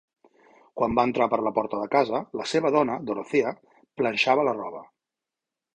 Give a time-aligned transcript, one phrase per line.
[0.79, 3.53] Quan va entrar per la porta de casa, la seva dona, Dorothea,
[4.03, 4.85] planxava la roba.